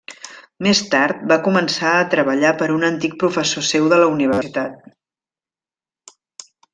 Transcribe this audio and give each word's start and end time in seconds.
Més 0.67 0.79
tard, 0.93 1.19
va 1.31 1.35
començar 1.47 1.91
a 1.97 2.07
treballar 2.13 2.53
per 2.61 2.69
un 2.77 2.87
antic 2.89 3.13
professor 3.25 3.67
seu 3.69 3.91
de 3.95 4.01
la 4.05 4.09
universitat. 4.17 4.93